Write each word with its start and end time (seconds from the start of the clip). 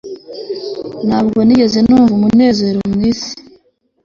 Ntabwo 1.07 1.39
nigeze 1.43 1.79
numva 1.87 2.13
umunezero 2.15 2.79
mwisi 2.93 3.33